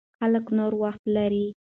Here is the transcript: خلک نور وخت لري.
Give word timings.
خلک 0.19 0.45
نور 0.57 0.73
وخت 0.83 1.03
لري. 1.15 1.45